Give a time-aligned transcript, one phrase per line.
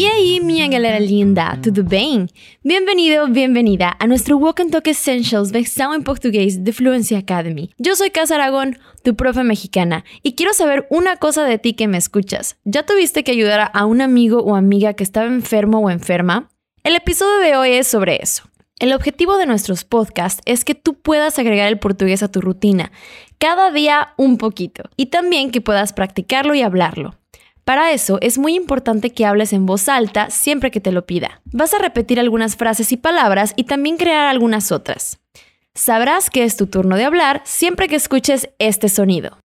[0.00, 2.26] E aí, minha galera linda, tudo bem?
[2.64, 7.68] Bem-vindo, bem-vinda a nosso Walk and Talk Essentials versão em português de Fluency Academy.
[7.78, 11.86] Eu sou Casa Aragón, tu profe mexicana, y quiero saber una cosa de ti que
[11.86, 12.56] me escuchas.
[12.64, 16.48] ¿Ya tuviste que ayudar a un amigo o amiga que estaba enfermo o enferma?
[16.82, 18.44] El episodio de hoy es sobre eso.
[18.78, 22.90] El objetivo de nuestros podcasts es que tú puedas agregar el portugués a tu rutina,
[23.36, 27.19] cada día un poquito, y también que puedas practicarlo y hablarlo.
[27.70, 31.40] Para eso es muy importante que hables en voz alta siempre que te lo pida.
[31.52, 35.20] Vas a repetir algunas frases y palabras y también crear algunas otras.
[35.72, 39.38] Sabrás que es tu turno de hablar siempre que escuches este sonido.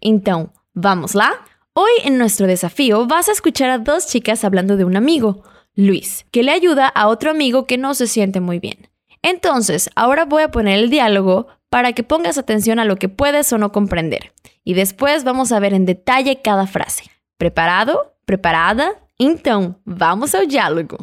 [0.00, 1.30] Então, vamos lá?
[1.72, 5.44] Hoy en nuestro desafío vas a escuchar a dos chicas hablando de un amigo,
[5.76, 8.88] Luis, que le ayuda a otro amigo que no se siente muy bien.
[9.22, 13.52] Entonces, ahora voy a poner el diálogo para que pongas atención a lo que puedes
[13.52, 14.32] o no comprender.
[14.64, 17.04] Y después vamos a ver en detalle cada frase.
[17.38, 17.96] Preparado?
[18.26, 18.96] Preparada?
[19.16, 20.98] Então, vamos ao diálogo.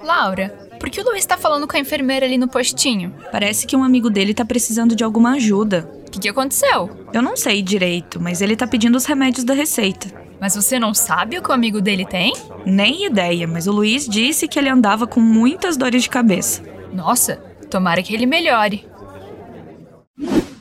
[0.00, 3.12] Laura, por que o Luiz tá falando com a enfermeira ali no postinho?
[3.32, 5.90] Parece que um amigo dele tá precisando de alguma ajuda.
[6.06, 6.88] O que, que aconteceu?
[7.12, 10.08] Eu não sei direito, mas ele tá pedindo os remédios da receita.
[10.40, 12.32] Mas você não sabe o que o amigo dele tem?
[12.64, 16.62] Nem ideia, mas o Luiz disse que ele andava com muitas dores de cabeça.
[16.92, 17.36] Nossa,
[17.68, 18.88] tomara que ele melhore.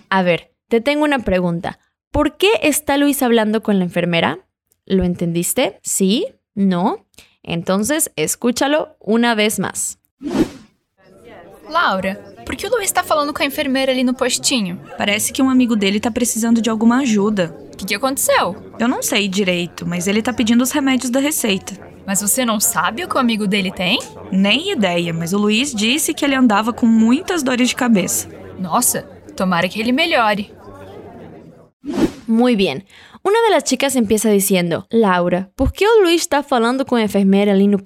[0.09, 1.77] A ver, te tengo una pregunta.
[2.11, 4.39] ¿Por qué está Luis hablando con la enfermera?
[4.85, 5.79] ¿Lo entendiste?
[5.83, 6.25] ¿Sí?
[6.55, 7.05] ¿No?
[7.43, 9.99] Entonces, escúchalo una vez más.
[11.69, 14.79] Laura, por que o Luiz tá falando com a enfermeira ali no postinho?
[14.97, 17.55] Parece que um amigo dele tá precisando de alguma ajuda.
[17.71, 18.55] O que, que aconteceu?
[18.79, 21.79] Eu não sei direito, mas ele tá pedindo os remédios da receita.
[22.07, 23.99] Mas você não sabe o que o amigo dele tem?
[24.31, 28.27] Nem ideia, mas o Luiz disse que ele andava com muitas dores de cabeça.
[28.57, 29.03] Nossa,
[29.35, 30.51] tomara que ele melhore.
[32.29, 32.85] Muy bien.
[33.23, 37.53] Una de las chicas empieza diciendo, Laura, ¿por qué Luis está falando con la enfermera
[37.53, 37.83] ali no?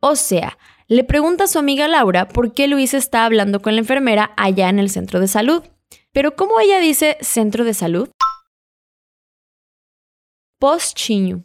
[0.00, 0.56] O sea,
[0.88, 4.70] le pregunta a su amiga Laura por qué Luis está hablando con la enfermera allá
[4.70, 5.62] en el centro de salud.
[6.12, 8.08] Pero ¿cómo ella dice centro de salud?
[10.58, 11.44] Postinho.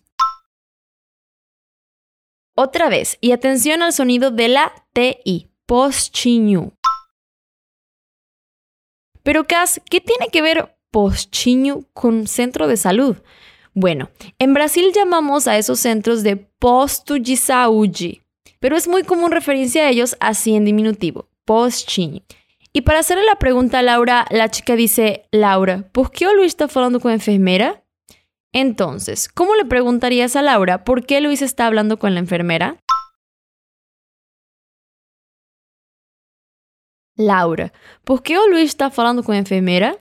[2.55, 6.71] Otra vez, y atención al sonido de la TI, postinho.
[9.23, 13.17] Pero Cas, ¿qué tiene que ver postinho con centro de salud?
[13.73, 14.09] Bueno,
[14.39, 18.21] en Brasil llamamos a esos centros de posto de
[18.59, 22.21] pero es muy común referirse a ellos así en diminutivo, postinho.
[22.73, 26.65] Y para hacerle la pregunta a Laura, la chica dice, Laura, ¿por qué Luis está
[26.65, 27.83] hablando con la enfermera?
[28.51, 32.77] Entonces, ¿cómo le preguntarías a Laura por qué Luis está hablando con la enfermera?
[37.17, 39.97] Laura, por que o Luiz está falando com a enfermeira?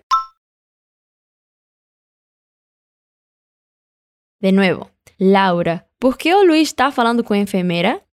[4.39, 8.07] De nuevo, Laura, por que o está falando com a enfermeira?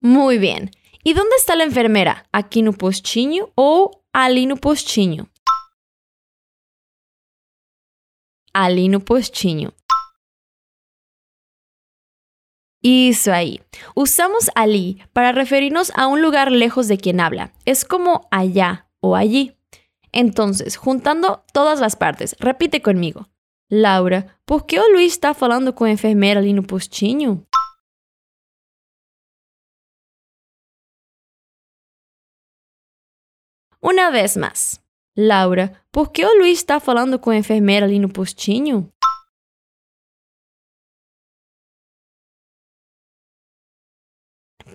[0.00, 0.70] Muy bien.
[1.04, 2.26] ¿Y dónde está la enfermera?
[2.32, 5.28] ¿Aquí no postinho ou ali no postinho?
[8.54, 9.74] Ali no postinho.
[12.82, 13.60] Eso ahí.
[13.94, 17.52] Usamos allí para referirnos a un lugar lejos de quien habla.
[17.66, 19.59] Es como allá o allí.
[20.12, 23.28] Entonces, juntando todas las partes, repite conmigo.
[23.68, 27.46] Laura, por que o Luiz está falando com a enfermeira ali no postinho?
[34.10, 34.80] Vez mais.
[35.16, 38.92] Laura, por que o Luiz está falando com a enfermeira ali no postinho?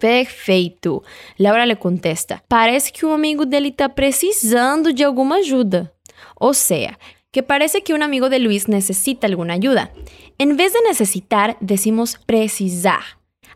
[0.06, 1.02] Perfeito.
[1.36, 5.92] Laura le contesta: Parece que um amigo dele está precisando de alguma ajuda.
[6.36, 7.00] O sea,
[7.32, 9.92] que parece que un amigo de Luis necesita alguna ayuda.
[10.38, 13.02] En vez de necesitar, decimos precisar.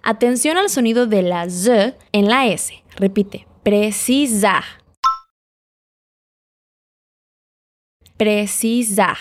[0.02, 2.84] Atención al sonido de la Z en la S.
[2.96, 4.64] Repite, precisar.
[8.18, 9.18] Precisar.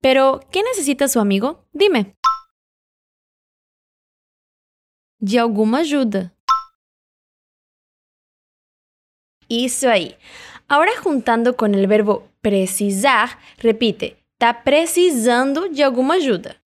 [0.00, 1.64] Pero, ¿qué necesita su amigo?
[1.72, 2.16] Dime.
[5.22, 6.34] De alguma ajuda.
[9.48, 10.16] Isso aí.
[10.66, 16.56] Ahora juntando con el verbo precisar, repite, está precisando de alguma ayuda.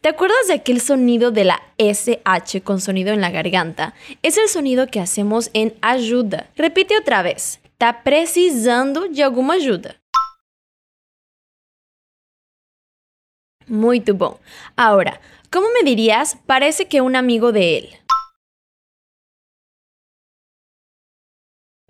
[0.00, 3.94] ¿Te acuerdas de aquel sonido de la SH con sonido en la garganta?
[4.22, 6.50] Es el sonido que hacemos en ayuda.
[6.56, 7.60] Repite otra vez.
[7.64, 9.96] Está precisando de alguma ayuda.
[13.66, 14.36] Muy bom.
[14.76, 15.20] Ahora,
[15.50, 16.36] ¿cómo me dirías?
[16.46, 17.88] Parece que un amigo de él.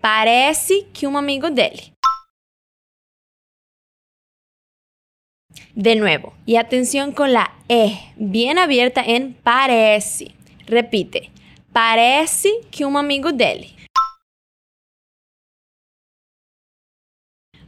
[0.01, 1.95] Parece que um amigo dele.
[5.75, 10.35] De nuevo, y atención con la E, bien abierta en parece.
[10.67, 11.31] Repite,
[11.73, 13.74] parece que um amigo dele.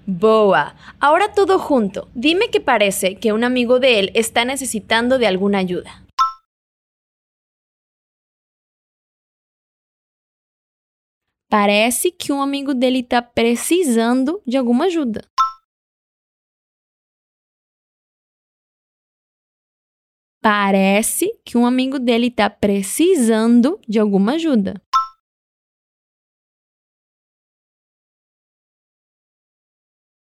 [0.07, 0.77] Boa.
[1.01, 2.09] Ahora todo junto.
[2.15, 6.07] Dime que parece que un amigo de él está necesitando de alguna ayuda.
[11.49, 15.29] Parece que um amigo dele está precisando de alguma ajuda.
[20.41, 24.81] Parece que um amigo dele está precisando de alguma ajuda.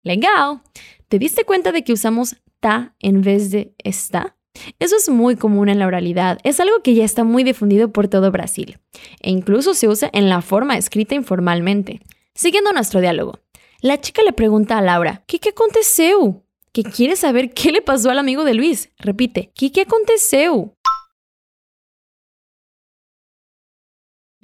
[0.06, 0.62] Legal.
[1.08, 4.36] ¿Te diste cuenta de que usamos ta en vez de está?
[4.78, 8.08] Eso es muy común en la oralidad, es algo que ya está muy difundido por
[8.08, 8.78] todo Brasil,
[9.20, 12.00] e incluso se usa en la forma escrita informalmente.
[12.34, 13.40] Siguiendo nuestro diálogo,
[13.80, 16.44] la chica le pregunta a Laura, ¿qué qué aconteceu?
[16.72, 18.90] Que quiere saber qué le pasó al amigo de Luis.
[18.98, 20.75] Repite, ¿qué qué aconteceu?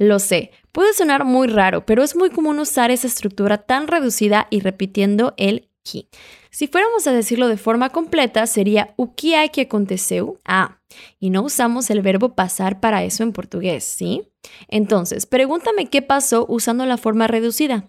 [0.02, 4.48] Lo sé, puede sonar muy raro, pero es muy común usar esa estructura tan reducida
[4.50, 6.08] y repitiendo el que.
[6.50, 10.40] Si fuéramos a decirlo de forma completa, sería o que hay que aconteceu?
[10.44, 10.80] Ah,
[11.20, 14.28] y no usamos el verbo pasar para eso en portugués, ¿sí?
[14.66, 17.88] Entonces, pregúntame qué pasó usando la forma reducida.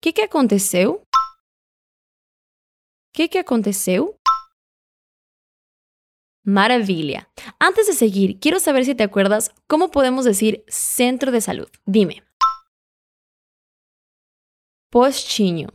[0.00, 1.02] ¿Qué que aconteceu?
[3.12, 4.16] ¿Qué que aconteceu?
[6.44, 7.28] Maravilla.
[7.58, 11.68] Antes de seguir, quiero saber si te acuerdas cómo podemos decir centro de salud.
[11.86, 12.22] Dime.
[14.90, 15.70] Postinho.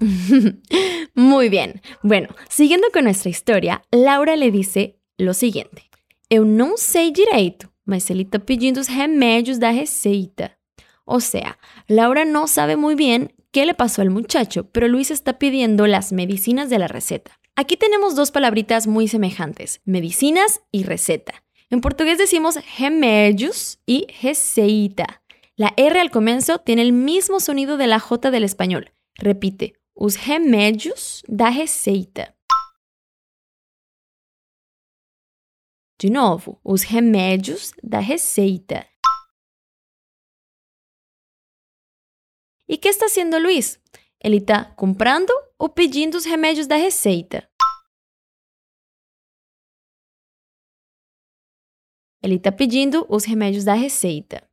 [1.14, 1.80] Muy bien.
[2.02, 5.88] Bueno, siguiendo con nuestra historia, Laura le dice lo siguiente.
[6.28, 10.56] Eu não sei direito, mas ele está pedindo os remédios da receita.
[11.04, 15.38] O sea, Laura no sabe muy bien qué le pasó al muchacho, pero Luis está
[15.38, 17.38] pidiendo las medicinas de la receta.
[17.54, 21.44] Aquí tenemos dos palabritas muy semejantes, medicinas y receta.
[21.68, 25.22] En portugués decimos remédios y receita.
[25.56, 28.92] La R al comienzo tiene el mismo sonido de la J del español.
[29.16, 32.34] Repite, os remédios da receita.
[35.98, 38.88] De novo, os remédios da receita.
[42.66, 43.80] ¿Y qué está haciendo Luis?
[44.24, 47.48] Ele está comprando ou pedindo os remédios da receita?
[52.22, 54.48] Ele está pedindo os remédios da receita.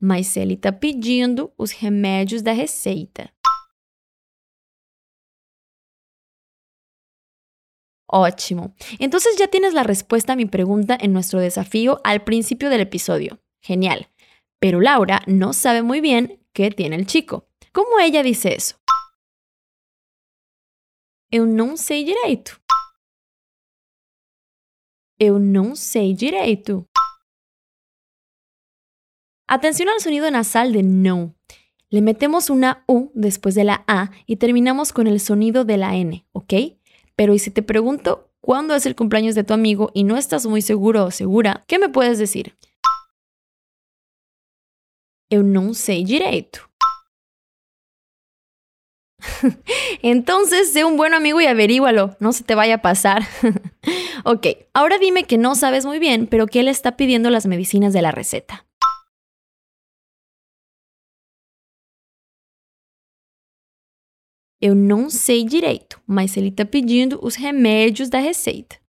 [0.00, 3.32] Mas ele está pedindo os remédios da receita.
[8.08, 8.74] Ótimo.
[8.98, 13.40] Entonces ya tienes la respuesta a mi pregunta en nuestro desafío al principio del episodio.
[13.62, 14.11] Genial.
[14.62, 17.48] Pero Laura no sabe muy bien qué tiene el chico.
[17.72, 18.76] ¿Cómo ella dice eso?
[21.32, 22.60] Eu não sei direito.
[25.18, 26.86] Eu não sei direito.
[29.48, 31.34] Atención al sonido nasal de no.
[31.90, 35.96] Le metemos una U después de la A y terminamos con el sonido de la
[35.96, 36.54] N, ¿ok?
[37.16, 40.46] Pero y si te pregunto cuándo es el cumpleaños de tu amigo y no estás
[40.46, 42.54] muy seguro o segura, ¿qué me puedes decir?
[45.32, 46.68] Eu não sei direito.
[50.02, 53.22] Entonces, sé un buen amigo y averígualo, no se te vaya a pasar.
[54.24, 57.94] ok, ahora dime que no sabes muy bien, pero que él está pidiendo las medicinas
[57.94, 58.66] de la receta.
[64.60, 68.81] Eu não sei direito, mas ele está pedindo os remédios da receita.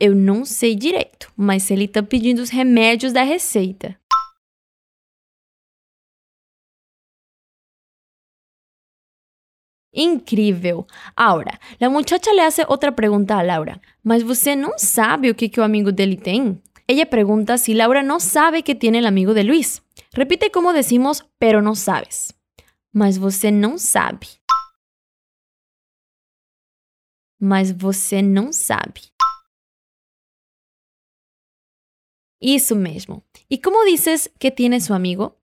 [0.00, 3.98] Eu não sei direito, mas ele está pedindo os remédios da receita.
[9.92, 10.86] Incrível!
[11.16, 13.80] Ahora, la muchacha le hace otra pregunta a Laura.
[14.04, 16.62] Mas você não sabe o que, que o amigo dele tem?
[16.86, 19.82] Ella pregunta si Laura no sabe que tiene el amigo de Luis.
[20.12, 22.32] Repite como decimos, pero no sabes.
[22.92, 24.28] Mas você não sabe.
[27.40, 29.17] Mas você não sabe.
[32.40, 33.24] Isso mesmo.
[33.50, 35.36] E como dices que tiene su amigo?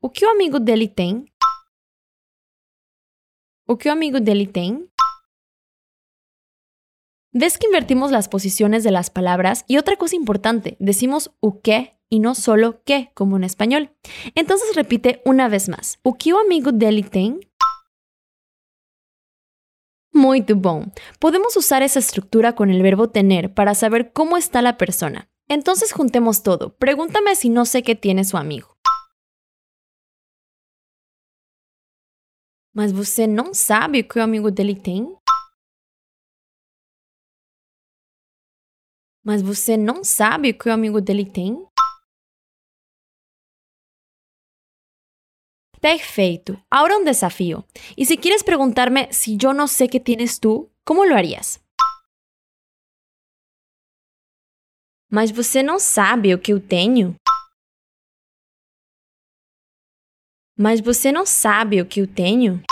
[0.00, 1.26] O que amigo dele tem?
[3.66, 4.88] O amigo dele tem?
[7.34, 9.64] ¿Ves que invertimos las posiciones de las palabras?
[9.66, 13.90] Y otra cosa importante, decimos o que y no solo que, como en español.
[14.34, 15.98] Entonces repite una vez más.
[16.02, 17.40] O que amigo dele tem?
[20.12, 20.92] Muito bom.
[21.18, 25.30] Podemos usar esa estructura con el verbo tener para saber cómo está la persona.
[25.48, 26.76] Entonces juntemos todo.
[26.76, 28.76] Pregúntame si no sé qué tiene su amigo.
[32.74, 35.14] Mas você não sabe o que o amigo dele tem?
[39.24, 39.42] Mas
[40.04, 40.50] sabe
[41.24, 41.64] tem?
[45.82, 46.64] Perfeito.
[46.70, 47.66] Ahora un desafío.
[47.96, 51.60] Y si quieres preguntarme si yo no sé qué tienes tú, ¿cómo lo harías?
[55.10, 57.16] Mas você não sabe o que eu tenho?
[60.56, 62.62] Mas você não sabe o que eu tenho?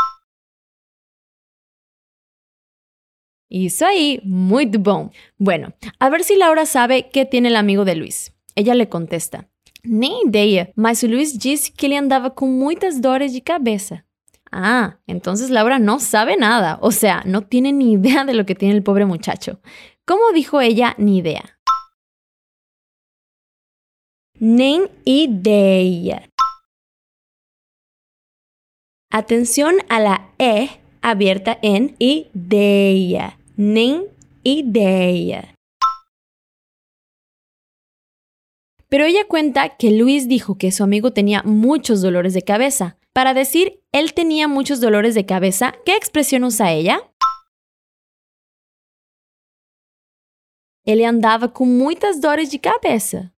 [3.50, 5.10] Isso aí, muito bom.
[5.36, 8.32] Bueno, a ver si Laura sabe qué tiene el amigo de Luis.
[8.54, 9.49] Ella le contesta:
[9.84, 14.04] Nem ideia, mas o Luis disse que ele andava com muitas dores de cabeça.
[14.52, 18.54] Ah, entonces Laura no sabe nada, o sea, no tiene ni idea de lo que
[18.54, 19.60] tiene el pobre muchacho.
[20.06, 21.56] ¿Cómo dijo ella ni idea?
[24.40, 26.28] Nem ideia.
[29.12, 30.68] Atención a la E
[31.02, 33.38] abierta en ideia.
[33.56, 34.06] Nem
[34.42, 35.54] ideia.
[38.90, 42.98] Pero ella cuenta que Luis dijo que su amigo tenía muchos dolores de cabeza.
[43.12, 47.00] Para decir él tenía muchos dolores de cabeza, ¿qué expresión usa ella?
[50.84, 53.32] Ele andava com muitas dores de cabeça.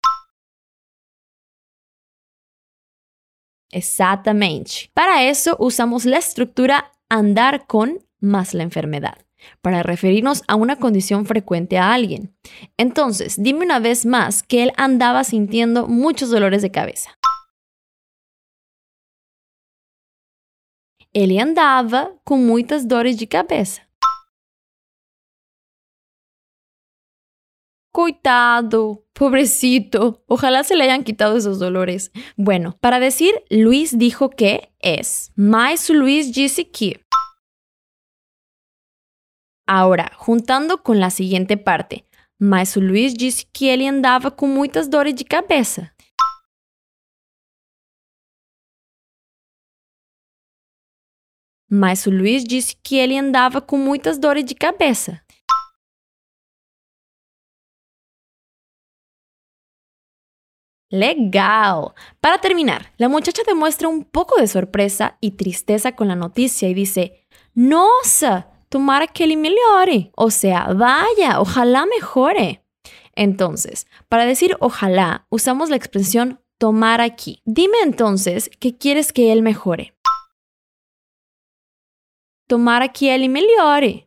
[3.72, 4.90] Exactamente.
[4.94, 9.29] Para eso usamos la estructura andar con más la enfermedad
[9.60, 12.34] para referirnos a una condición frecuente a alguien.
[12.76, 17.10] Entonces, dime una vez más que él andaba sintiendo muchos dolores de cabeza.
[21.12, 23.82] Ele andava com muitas dores de cabeça.
[27.92, 32.12] Coitado, pobrecito, ojalá se le hayan quitado esos dolores.
[32.36, 37.00] Bueno, para decir Luis dijo que es, mas Luis disse que.
[39.72, 42.04] Ahora, juntando con la siguiente parte,
[42.40, 45.94] mas o Luiz disse que ele andava com muitas dores de cabeça.
[51.70, 55.24] Mas o Luiz disse que ele andava com muitas dores de cabeça.
[60.90, 61.94] Legal.
[62.20, 66.74] Para terminar, la muchacha demuestra un poco de sorpresa y tristeza con la noticia y
[66.74, 67.24] dice,
[67.54, 70.10] Nossa, tomara que él mejore.
[70.16, 72.64] O sea, vaya, ojalá mejore.
[73.14, 77.42] Entonces, para decir ojalá, usamos la expresión tomar aquí.
[77.44, 79.94] Dime entonces que quieres que él mejore.
[82.48, 84.06] Tomara que él mejore.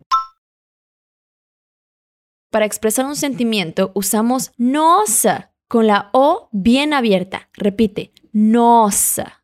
[2.51, 7.49] Para expresar un sentimiento usamos nosa con la O bien abierta.
[7.53, 9.43] Repite, nosa.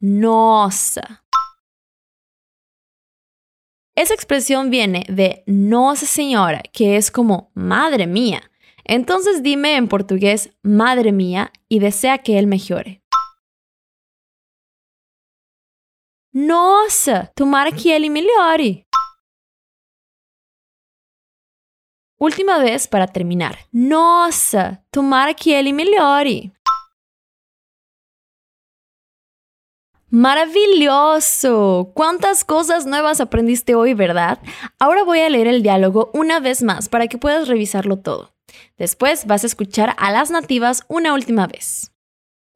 [0.00, 1.27] Nosa.
[3.98, 8.48] Esa expresión viene de nossa señora, que es como madre mía.
[8.84, 13.02] Entonces dime en portugués madre mía y desea que él mejore.
[16.32, 18.86] Nossa, tomara que ele melhore.
[22.20, 23.58] Última vez para terminar.
[23.72, 26.52] Nossa, tomara que ele melhore.
[30.10, 31.92] Maravilloso.
[31.94, 34.38] ¿Cuántas cosas nuevas aprendiste hoy, verdad?
[34.78, 38.32] Ahora voy a leer el diálogo una vez más para que puedas revisarlo todo.
[38.78, 41.92] Después vas a escuchar a las nativas una última vez.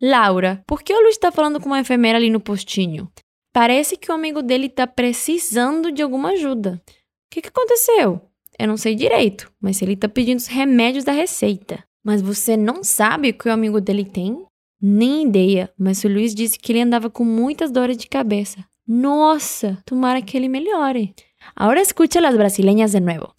[0.00, 3.12] Laura, por que o Luiz está falando com uma enfermeira ali no postinho?
[3.52, 6.80] Parece que o amigo dele está precisando de alguma ajuda.
[6.88, 6.92] O
[7.30, 8.23] que, que aconteceu?
[8.59, 11.85] Eu não sei direito, mas ele está pedindo os remédios da receita.
[12.02, 14.42] Mas você não sabe o que o amigo dele tem?
[14.85, 18.65] Nem ideia, mas o Luiz disse que ele andava com muitas dores de cabeça.
[18.87, 21.15] Nossa, tomara que ele melhore.
[21.55, 23.33] Agora escucha as brasileiras de novo.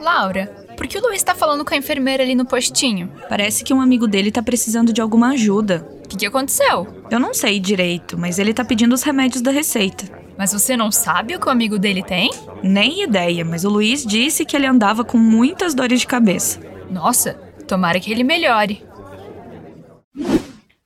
[0.00, 0.46] Laura,
[0.76, 3.12] por que o Luiz está falando com a enfermeira ali no postinho?
[3.28, 5.84] Parece que um amigo dele tá precisando de alguma ajuda.
[6.04, 6.86] O que, que aconteceu?
[7.10, 10.04] Eu não sei direito, mas ele tá pedindo os remédios da receita.
[10.38, 12.30] Mas você não sabe o que o amigo dele tem?
[12.62, 16.60] Nem ideia, mas o Luiz disse que ele andava com muitas dores de cabeça.
[16.88, 17.34] Nossa,
[17.66, 18.82] tomara que ele melhore.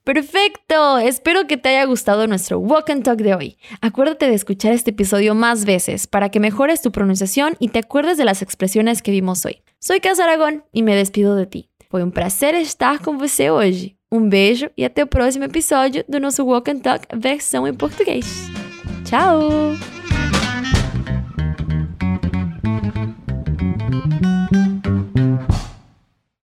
[0.06, 3.58] Perfecto, espero que te haya gustado nuestro Walk and Talk de hoy.
[3.80, 8.16] Acuérdate de escuchar este episodio más veces para que mejores tu pronunciación y te acuerdes
[8.16, 9.64] de las expresiones que vimos hoy.
[9.80, 11.70] Soy Casa Aragón y me despido de ti.
[11.90, 13.98] Fue un prazer estar con você hoy.
[14.08, 18.48] Un beijo y hasta el próximo episodio de nuestro Walk and Talk versão em português.
[19.02, 19.74] Tchau!